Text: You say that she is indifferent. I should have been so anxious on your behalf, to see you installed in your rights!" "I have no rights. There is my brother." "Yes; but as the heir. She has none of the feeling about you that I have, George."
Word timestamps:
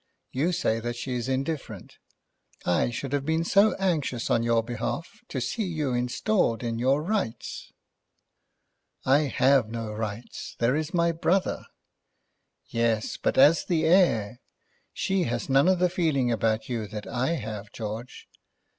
You 0.31 0.51
say 0.51 0.79
that 0.79 0.95
she 0.95 1.13
is 1.13 1.29
indifferent. 1.29 1.99
I 2.65 2.89
should 2.89 3.13
have 3.13 3.23
been 3.23 3.43
so 3.43 3.75
anxious 3.75 4.31
on 4.31 4.41
your 4.41 4.63
behalf, 4.63 5.07
to 5.29 5.39
see 5.39 5.61
you 5.63 5.93
installed 5.93 6.63
in 6.63 6.79
your 6.79 7.03
rights!" 7.03 7.71
"I 9.05 9.27
have 9.29 9.69
no 9.69 9.93
rights. 9.93 10.55
There 10.57 10.75
is 10.75 10.91
my 10.91 11.11
brother." 11.11 11.67
"Yes; 12.65 13.15
but 13.15 13.37
as 13.37 13.63
the 13.65 13.85
heir. 13.85 14.39
She 14.91 15.25
has 15.25 15.49
none 15.49 15.67
of 15.67 15.77
the 15.77 15.87
feeling 15.87 16.31
about 16.31 16.67
you 16.67 16.87
that 16.87 17.05
I 17.05 17.33
have, 17.35 17.71
George." 17.71 18.27